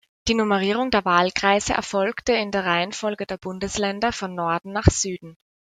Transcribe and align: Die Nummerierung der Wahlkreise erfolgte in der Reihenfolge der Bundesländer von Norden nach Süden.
Die 0.27 0.33
Nummerierung 0.33 0.89
der 0.89 1.05
Wahlkreise 1.05 1.73
erfolgte 1.73 2.33
in 2.33 2.49
der 2.49 2.65
Reihenfolge 2.65 3.27
der 3.27 3.37
Bundesländer 3.37 4.11
von 4.11 4.33
Norden 4.33 4.71
nach 4.71 4.87
Süden. 4.89 5.37